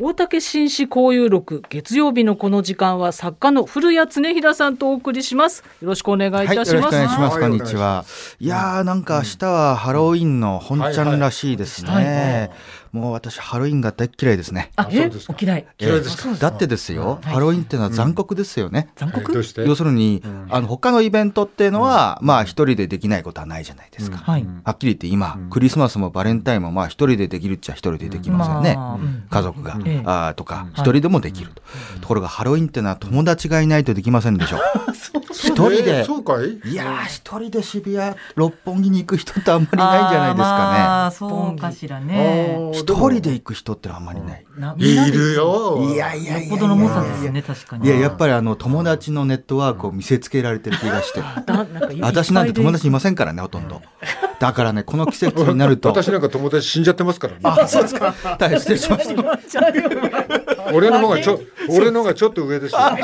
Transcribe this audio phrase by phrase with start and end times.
[0.00, 5.62] 大竹紳士交友録月曜日のこの時間は作家の古谷恒平さんとお送りします。
[5.82, 8.06] よろしくお願いいたします、はい、よろしくお願いします、こんにちは。
[8.40, 12.50] いやなんか明日はハロウィンの本ちゃんらしいですね、はいはい
[12.92, 14.70] もう私ハロウィンが大嫌いですね。
[14.76, 15.10] あ、え？
[15.28, 15.66] お嫌い。
[15.78, 16.34] 嫌いですか？
[16.34, 18.88] だってですよ、ハロウィンっていうのは残酷ですよね。
[18.96, 19.32] 残酷？
[19.66, 24.18] 要するに、あの他のイベントっていうのは、まあ一人でできないことはないじゃないですか。
[24.18, 28.76] はっきり言って今、クリスマスもバレンタインもまあ一人でできるっちゃ一人でできますよね。
[29.30, 29.78] 家族が、
[30.28, 31.62] あとか一人でもできると。
[32.02, 34.58] ところがハロウィンっていうのは友達がいないとできませんでしょ。
[35.32, 36.04] 一人で、
[36.66, 36.74] い？
[36.74, 40.78] や一人で渋谷六本木に行く人ってあんまりいないんじゃないですかね。
[40.80, 42.70] あそうかしらね。
[42.72, 44.44] 一人で行く人ってあんまりない。
[44.78, 45.78] いるよ。
[45.80, 46.50] いやいやいや。
[46.50, 47.86] ほどの猛者ですね、確かに。
[47.86, 51.20] いや、やっぱりあの、友達のネットワークを見せつけられてる気がして。
[52.00, 53.82] 私なんて友達いませんからね、ほとんど。
[54.38, 55.88] だからね、この季節になると。
[55.88, 57.40] 私なんか友達死んじゃってますからね。
[57.44, 58.14] あ、そうですか。
[58.38, 59.14] 大変失礼しました。
[60.72, 62.80] 俺の方がちょ、俺の方がちょっと上ですよ。
[62.80, 62.96] な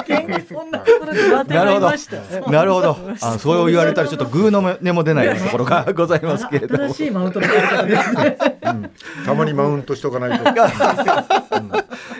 [1.64, 2.50] るほど。
[2.50, 2.96] なるほど。
[3.20, 6.92] あ、そう言われたらちょっとグーの根も出ないところがございますけれども。
[6.92, 8.38] 新しいマウントのやり方ですね。
[9.24, 10.44] たまにマウントしとかないと。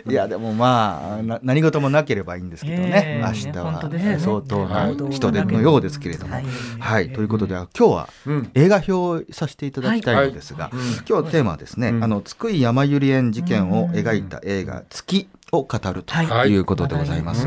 [0.09, 3.91] いやでもまあ何事もなければいいんですけどね、明日は。
[4.19, 6.37] 相当な人手のようですけれども、
[6.79, 7.13] はい。
[7.13, 8.09] ということで今日は
[8.55, 10.71] 映画表をさせていただきたいのですが、
[11.09, 16.15] 今日のテーマはですね、あの津久井やまゆり園事件を描いた映画月を語ると
[16.47, 16.57] い。
[16.57, 17.47] うことでございます。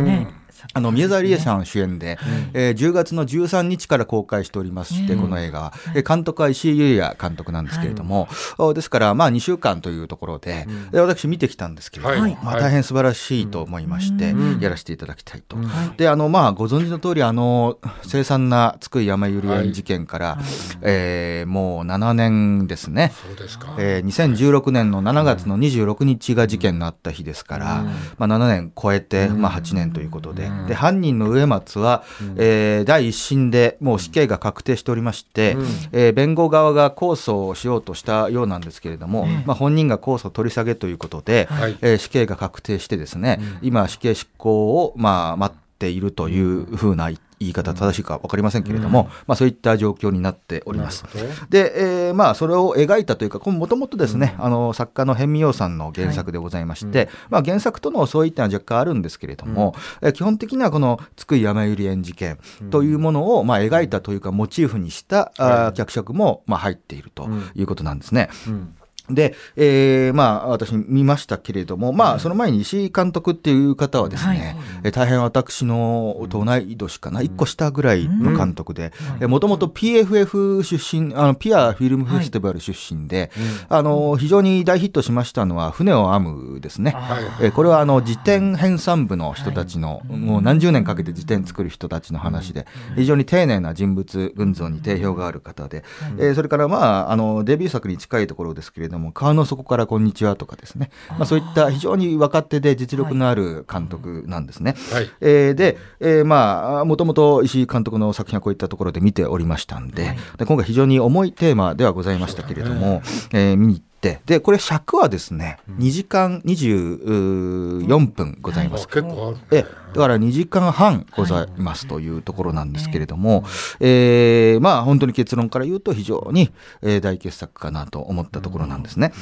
[0.73, 2.19] あの宮沢りえさん主演で、
[2.53, 5.61] うん、えー、10月の13日から公開しておりまして、この映画。
[5.61, 15.57] は、え監督は石井裕也監督なんですけれども、はい、ですからまあ2週間というところで、うん、私見てきたんですけれども、はい、まあ、大変素晴らしいと思いまして、やらせていただきたいと。
[15.97, 20.45] であのまあご存知の通りあの凄惨な津久井やまゆり園事件から、はい、
[20.81, 23.13] えー、もう7年ですね。
[23.27, 23.75] そうですか。
[23.77, 27.83] えー、2016年の7月の26日が事件のあった日ですから、
[28.17, 30.50] まあ7年超えてまあ8年ということで。
[30.67, 47.09] で犯人の植松は、うん、えー、第一審でもう死刑が確定しておりまして、うん、えー、弁護側が控訴をしようとしたようなんですけれども、うん、まあ、本人が控訴取り下げということで、はい、えー、死刑が確定してですね、今死刑執行を、まあ、待っているというふうな
[47.41, 51.03] 言い方正しいか分かりませんけれども、うん、まあ、そういった状況になっております。
[51.49, 62.37] で、えー、まあ、それを描いたというかもともとですね、うん、あの作家の辺見洋さんの原作でございまして、はい、まあ、原作とのそういったのは若干あるんですけれども、うん、え基本的にはこの津久井やまゆり園事件
[62.69, 68.29] というものを、まあ、描いたというかモチーフにした、あ脚色も、まあ、入っているということなんですね。
[68.47, 68.75] うん
[69.13, 78.91] で、えー、まあ、私見ましたけれども、まあ、その前に石井監督っていう方はですね、はい、大変私の同い年かな、一、個下ぐらいの監督で、
[79.21, 83.31] もともと PFF 出身、あの、ピアフィルムフェスティバル出身で、
[83.69, 86.95] はい、あの、非常に大ヒットしましたのは、船を編むですね。
[87.41, 95.83] えー、これは、あの、辞典編纂部の人たちの、もう何十年かけて辞典作る人たちの話で、非常に丁寧な人物群像に定評がある方で、
[96.17, 104.75] えー、それから、まあ、あの、デビュー作に近いところですけれども、川の底からこんにちはとかですね、まあ、そういった非常に若手で実力のある監督なんですね。
[104.91, 113.01] はい、えー、で、えー、まあ、もともと石井監督の作品はこういったところで見ておりましたんで、はい、で今回非常に重いテーマではございましたけれども、
[113.31, 118.87] えー、見に行って、で、これ尺はですね、2時間24分ございます。
[118.87, 123.43] 結構ある、だから2時間半ございますというところなんですけれども、
[123.79, 126.51] えー、まあ本当に結論から言うと非常に
[126.81, 129.13] 大傑作かなと思ったところなんですね。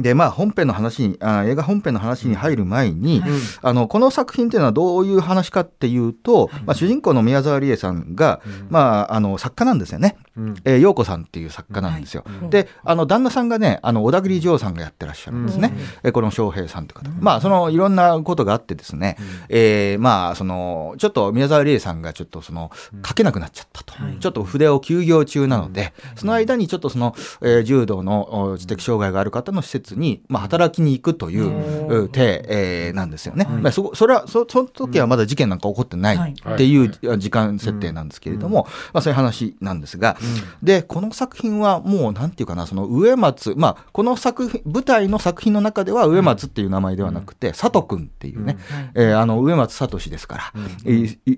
[0.00, 10.25] でまあ、本編の話にあ映画本編の話に入る前に、うん、あのこの作品っていうのはどういう話かっていうと、まあ、主人公の宮沢りえさんが、うん、まあ、あの作家なんですよね、うん、
[10.64, 19.16] えー、陽子さんっていう作家なんですよ、はい、であの旦那さんがねあの小田切丈さんがやってらっしゃるんですね、うん、えこの翔平さんって方、まあそのいろんなことがあってですね、
[19.48, 22.70] えー、まあそのちょっと宮沢りえさんがちょっとその
[23.06, 33.46] 書けなくなっちゃったと、ちょっと筆を休業中なので、その間にちょっとその、えー、柔道の知的障害がある方の施設に、まあ、働きに行くという手、えー、なんですよね。
[33.46, 40.16] まあ、そそれはそその時はまだ事件なんか起こってないっていう時間設定なんですけれども、まあ、そういう話なんですが、
[40.62, 48.56] でこの作品はもうなんていうかなその植松、まあ、この作品舞台の作品の中では植松っていう名前ではなくて、佐藤君っていうね、
[48.94, 50.52] うえあの植松聡ですから、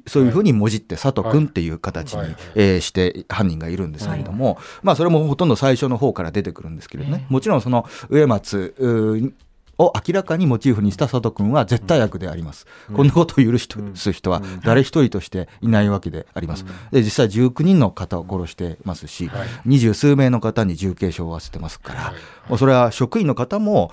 [0.07, 9.35] そういうふうにもじって佐藤君っていう形に、えして犯人がいるんですけれども、まあ、それもほとんど最初の方から出てくるんですけれどね、もちろんその植松
[9.79, 19.31] を明らかにモチーフにした佐藤君は絶対悪であります、うん、こんなことを許す人は誰一人としていないわけであります、で実際19人の方を殺してますし
[19.65, 22.15] 二十、数名の方に重軽傷を負わせてますから、は
[22.55, 23.91] い、それは職員の方も、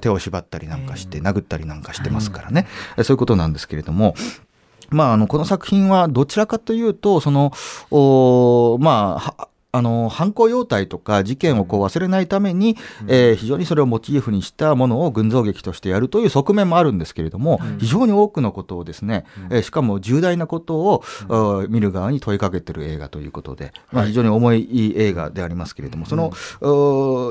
[0.00, 2.66] 手を縛ったりなんかして殴ったりなんかしてますからね、
[3.02, 4.14] そういうことなんですけれども
[4.92, 7.52] まあ、あのこの作品はどちらかというとその
[8.78, 26.32] まああの犯行様態とか事件をこう忘れないために、うん、えー、非常にそれをモチーフにしたものを群像劇としてやるという側面もあるんですけれども、うん、非常に多くのことをですね、うん、えー、しかも重大なことを、うん、見る側に問いかけてる映画ということで、まあ、非常に重い映画でありますけれども、その、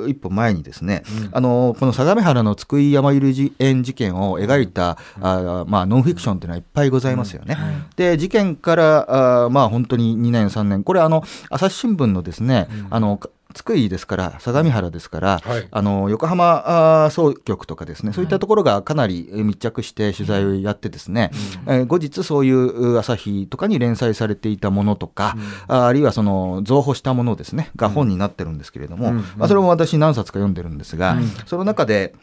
[0.07, 1.03] 一歩前にですね、
[1.33, 7.55] あのこの相模原の津久井やまゆり園事件を描いた、あまあ、ノンフィクションというのはいっぱいございますよね。
[7.95, 12.30] で事件からあまあ本当に2年3年これあの朝日新聞のですね、
[12.71, 13.19] うん、あの
[13.53, 21.31] 津久井ですから相模原ですから、はい、あの横浜総局とかですねそういったところがかなり密着して取材をやってですね、
[21.67, 25.35] うん、えー、後日そういう朝日とかに連載されていたものとか、
[25.69, 32.13] うん、ああるいはその造法したものですねが本になってるんですけれども、うん、まあ、それも私何冊か読んでるんですが、その中で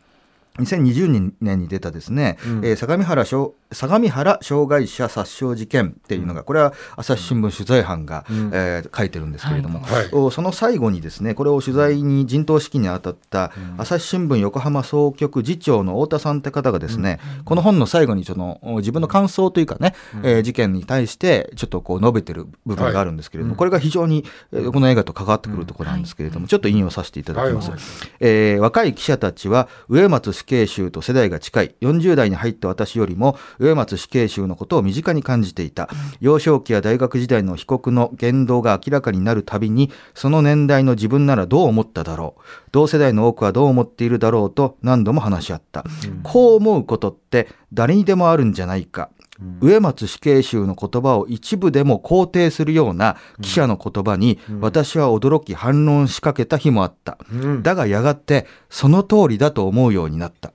[0.59, 10.11] 2020年に出たですね、うん、えー、相模原相模原障害者殺傷事件っていうのが、これは朝日新聞取材班が、うん、えー、書いてるんですけれども、はい。
[10.11, 27.71] はい、その最後にですねこれを取材に陣頭指揮に当たった、朝日新聞横浜総局次長の太田さんって方がですね、うん、この本の最後にその自分の感想というかね、うん、えー、事件に対してちょっとこう述べてる部分があるんですけれども、はい、これが非常に、えー、この映画と関わってくるところなんですけれども、ちょっと引用させていただきます。
[27.71, 27.81] はい、
[28.21, 35.89] えー、若い記者たちは植松死刑囚と世代が近い40代に入った私よりも植松死刑囚のことを身近に感じていた。
[36.21, 42.43] 幼少期や大学時代の被告の言動が明らかになるたびにその年代の自分ならどう思っただろう。
[42.73, 49.11] 同世代の多くはどう思っているだろうと何度も話し合った、うん、こう思うことって誰にでもあるんじゃないか
[49.61, 57.19] 植松死刑囚の言葉を一部でも肯定するような記者の言葉に私は驚き反論しかけた日もあった、
[57.63, 60.53] だがやがてその通りだと思うようになった、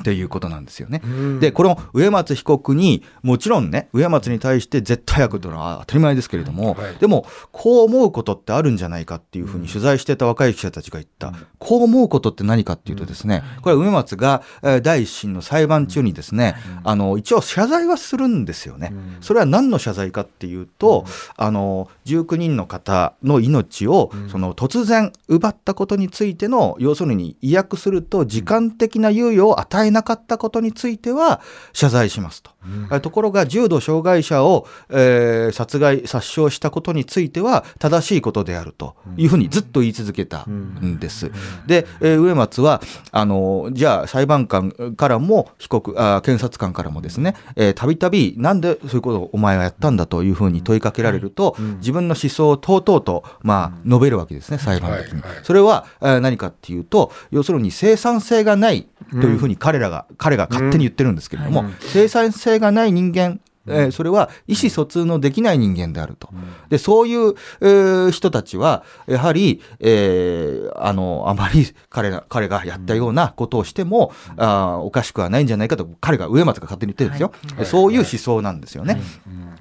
[0.00, 1.02] っていうことなんですよね。
[1.40, 14.42] でこの植松被告にもちろんね植松に対して絶対悪というのは当たり前ですけれども、はい、でもこう思うことってあるんじゃないかっていうふうに取材してた若い記者たちが言った、うん、こう思うことって何かっていうとですね、これは植松が
[14.82, 16.54] 第一審の裁判中にですね、
[16.84, 18.92] あの一応謝罪はするんですよね。
[19.20, 21.04] それは何の謝罪かっていうと、
[21.36, 31.40] あの19人の方の命をその突然奪ったことについての要するに違約すると時間的な猶予を与えなかったことについては
[31.72, 32.50] 謝罪しますと。
[32.90, 41.30] うん、ところが重度障害者を、えー、殺害殺傷したことについては正しいことであるというふうにずっと言い続けたんです。
[41.66, 42.82] で、えー、植松は
[43.12, 47.34] あのじゃあ裁判官からも被告あ検察官からもですね
[47.74, 55.22] たびたびなんでそういうことをお前はやったんだというふうに問いかけられると、自分の思想をとうとうと、まあ、述べるわけですね裁判的に。
[55.42, 66.30] それは、えー、何かっていうと要するに生産性がないというふうに彼らが、彼が勝手に言ってるんですけれども、生産性がない人間えー、それは意思疎通のできない人間であると。
[66.68, 77.32] で、そういう、えー、人たちは、やはり、えー、あの、あまり彼が、彼がやったようなことをしても、あおかしくはないんじゃないかと、彼が上松が勝手に言ってるんですよ。
[77.56, 79.00] はい、そういう思想なんですよね。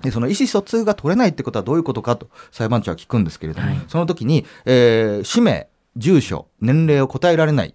[0.01, 5.67] で、その意思疎通が取れないってことはどういうことかと裁判長は聞くんですけれども、はい、その時に、えー、氏名、
[5.97, 7.73] 住所、年齢を答えられない。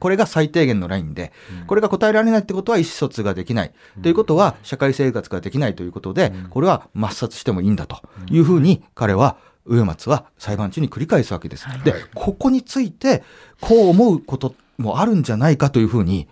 [0.00, 1.32] これが最低限のラインで、
[1.66, 3.72] これが答えられないってことは意思疎通ができない、
[4.02, 11.66] ということは社会生活ができないということで、これは抹殺してもいいんだというふうに彼は植松は裁判中に繰り返すわけです。
[11.84, 13.22] でここについて
[13.60, 16.28] こう思うこともあるんじゃないかというふうに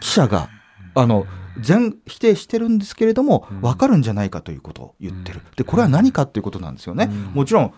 [0.00, 0.48] 記者が
[0.94, 1.26] あの
[1.60, 5.40] 全否定してるんですけれども分かるんじゃないかということを言ってる。
[5.56, 7.10] でこれは何かということなんですよね。
[7.34, 7.74] もちろん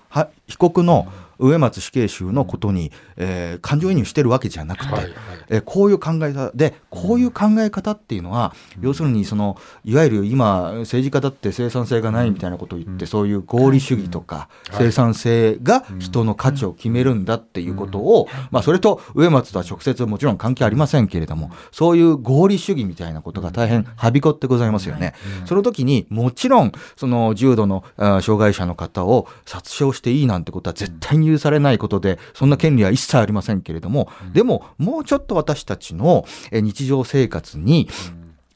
[0.47, 5.12] 被告の植松死刑囚のことに、えー、感情移入してるわけじゃなくて、はいはい、
[5.48, 25.14] えー、こういう考え方でこういう考え方っていうのは、うん、要するにそのいわゆる今政治家だって生産性がないみたいなことを言って、うん、そういう合理主義とか、うん、生産性が人の価値を決めるんだっていうことを、まあ、それと植松とは直接もちろん関係ありませんけれどもそういう合理主義みたいなことが大変はびこってございますよね。
[25.44, 37.88] その時にもちろんその重度の障害者の方を殺傷していいなんてことは絶対に許されないことで、そんな権利は一切ありませんけれども、でも、もうちょっと私たちの日常生活に、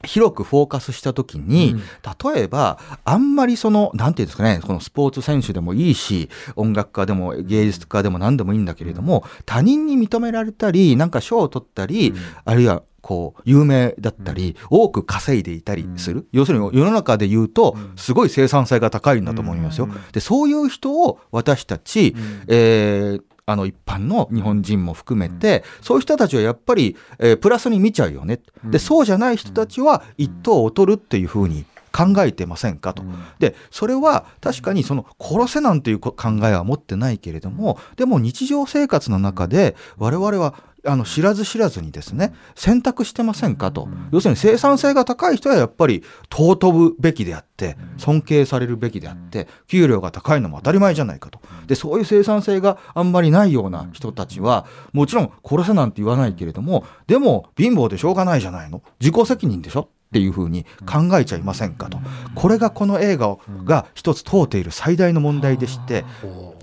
[0.05, 1.75] 広くフォーカスしたときに、
[2.23, 12.13] 例えば、あんまりその、なんていうんですかね、このスポーツ選手でもいいし、音楽家でも芸術家でも何でもいいんだけれども、他人に認められたり、なんか賞を取ったり、
[12.45, 19.87] あるいはこう有名だったり、多く稼いでいたりする、要するに世の中で言うとすごい生産性が高いんだと思いますよ。
[20.11, 22.13] でそういう人を私たち、
[22.47, 28.41] えーあの一般の日本人も含めて、そういう人たちはやっぱり、えー、プラスに見ちゃうよね。
[28.65, 33.03] で、そうじゃない人たちは一等を取るっていうふうに考えてませんかと。
[33.39, 40.53] で、それは確かにその殺せなんていう考えは持ってないけれども、でも日常生活の中で我々は
[40.87, 51.39] あの知らず知らずにですね選択してませんかと、要するに生産性が高い人はやっぱり尊ぶべきであって尊敬されるべきであって給料が高いのも当たり前じゃないかと。
[51.67, 58.81] でそういう生産性があんまりないような人たちはもちろん殺せなんて言わないけれどもでも貧乏でしょうがないじゃないの。
[58.99, 61.99] 自己責任でしょっていうふうに考えちゃいませんかと。
[62.35, 66.05] これがこの映画が一つ問うている最大の問題でして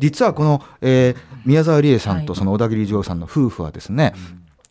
[0.00, 4.14] 実はこの、えー、宮沢りえさんとその小田切丈さんの夫婦はですね、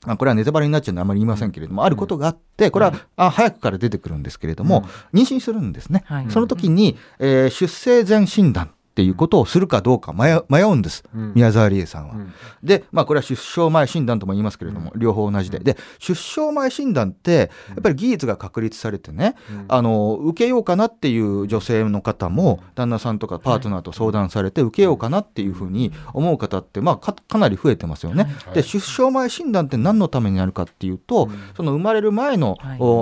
[0.06, 6.04] まあ、これはネタバレになっちゃうのであまり言いませんけれども、あることがあって、これは、あ早くから出てくるんですけれども、妊娠するんですね。
[6.30, 12.14] その時に、えー、出生前診断っていうことをするかどうか迷うんです、うん、宮沢りえさんは。
[12.14, 15.58] うん、で、まあ、これは出生前診断とも言いますけれども、うん、両方同じで。
[15.58, 19.34] で、出生前診断って、やっぱり技術が確立されてね、
[19.68, 28.28] あの、受けようかなっていう女性の方も、旦那さんとかパートナーと相談されて、受けようかなっていうふうに思う方って、まあか、かなり増えてますよね。
[28.54, 32.60] で、出生前診断って何のためにあるかっていうと、その生まれる前の、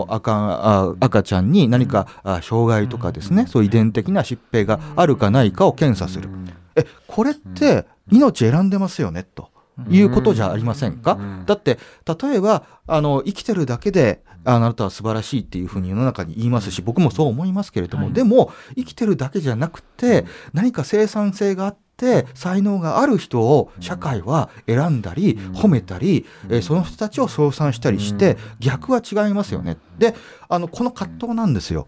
[0.07, 2.07] 赤あ赤ちゃんに何か、
[2.43, 6.30] 障害とかですね、そういう遺伝的な疾病があるかないかを検査する。
[6.76, 9.50] え、これって命選んでますよね、と。
[9.90, 11.80] いうことじゃありませんか、だって
[12.22, 29.78] 例えばあの生きてるだけであなたは素晴らしいっていうふうに世の中に言いますし僕もそう思いますけれども、はい、でも生きてるだけじゃなくて何か生産性があって才能がある人を社会は選んだり褒めたり、えー、その人たちを称賛したりして逆は違いますよね。
[29.98, 30.16] で
[30.51, 31.86] あのこの葛藤なんですよ。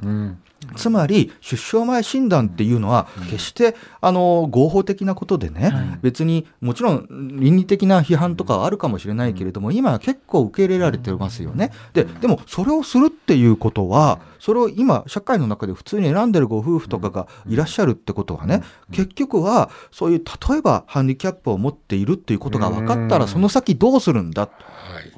[0.77, 11.73] つまり出生前診断っていうのは決してあの合法的なことでね、別にもちろん倫理的な批判とかはあるかもしれないけれども今は結構受け入れられてますよね。
[11.91, 24.49] ででもそれをするっていうことはそれを今社会の中で普通に選んでるご夫婦とかがいらっしゃるってことはね結局はそういう例えばハンディキャップを持っているっていうことが分かったらその先どうするんだ？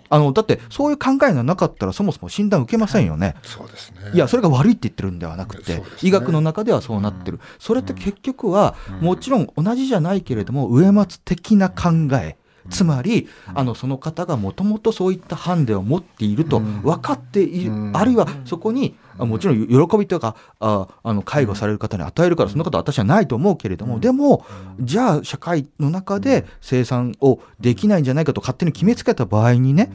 [0.10, 3.28] あのだってそういう考えがなかったらそもそも診断受けませんよね。
[3.28, 4.12] はい、そうですね。
[4.14, 12.38] いやそれが悪いって言ってるんではなくて、ね、医学の中ではそうなってる、それって結局は、もちろん同じじゃないけれども植松的な考え
[12.70, 24.46] つまり、あのその方がもともとそういったハンデを持っていると分かっている、あるいはそこにもちろん喜びとかああの介護される方に与えるからそんなことは私はないと思うけれども、でも
[24.80, 29.92] じゃあ社会の中で生産をできないんじゃないかと勝手に決めつけた場合にね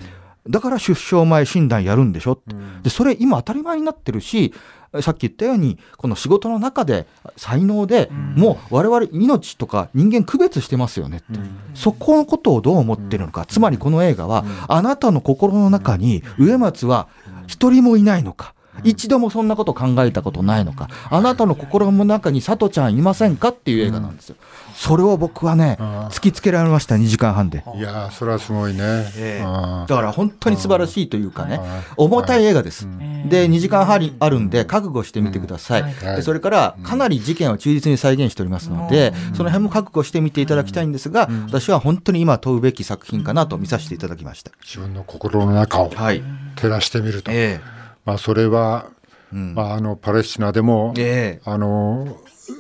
[0.49, 2.41] だから出生前診断やるんでしょ、
[2.83, 4.55] でそれ今当たり前になってるし
[5.03, 7.07] さっき言ったようにこの仕事の中で
[7.37, 17.09] 才能で、もう我々命とか人間区別してますよね、うん、そこのことをどう思ってるのか、つまりこの映画は、あなたの心の中に植松は
[17.47, 18.55] 一人もいないのか。
[18.85, 24.37] 一度もそんなこと考えたことないのか、あなたの心の中にさとちゃんいませんかっていう映画なんですよ。
[24.75, 25.77] それを僕はね、
[26.11, 27.65] 突きつけられました、2時間半で。
[27.77, 28.81] いやそれはすごいね、
[29.17, 31.61] えー、だから本当に素晴らしいというかね、
[31.97, 32.89] 重たい映画です。
[33.29, 36.23] で、2時間半あるんで、覚悟してみてください。
[36.23, 44.51] それから、かなり事件を忠実に再現しておりますので、その辺も覚悟してみていただきたいんですが、私は本当に今問うべき作品かなと見させていただきました。
[44.63, 46.23] 自分の心の中を照
[46.69, 47.31] らしてみると。
[47.33, 47.80] えー、
[48.11, 48.91] まあ、それは、
[49.31, 52.19] まあ、あのパレスチナでも、えー、あの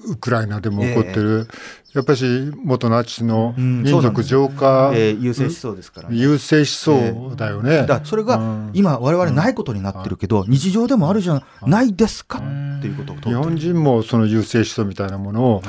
[0.08, 8.40] ウクライナでも起こってる、えー、やっぱし元ナチの民族浄化、うんえー、優勢思想ですから、ね、優勢思想だよね、えー、だそれが
[8.74, 12.38] 今我々ないことになってるけど、日常でもあるじゃないですか？
[12.38, 12.40] っ
[12.80, 15.62] ていうことを日本人もその優勢思想みたいなものを、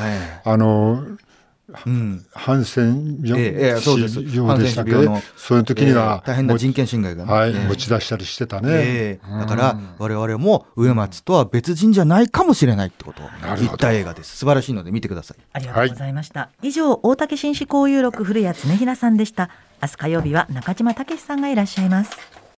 [0.44, 1.04] あの
[1.86, 4.22] うん、ハンセン病,、ええそうです。
[4.22, 4.92] 病でしたっけ？
[5.38, 13.26] そういう時には、大変な人権侵害が、ね、はい、持ち出したりしてたね、だから我々も植松とは別人じゃないかもしれないってことを
[13.58, 14.38] 言った映画です。
[14.38, 15.38] 素晴らしいので見てください。
[15.54, 19.50] ありがとうございました、はい、以上大竹紳士交友録古谷恒平さんでした。
[19.82, 22.41] 明日火曜日は中島武さんがいらっしゃいます